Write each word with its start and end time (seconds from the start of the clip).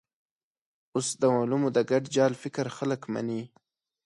اوس 0.93 1.07
د 1.21 1.23
علومو 1.37 1.69
د 1.75 1.79
ګډ 1.89 2.03
جال 2.15 2.33
فکر 2.43 2.65
خلک 2.77 3.01
مني. 3.13 3.41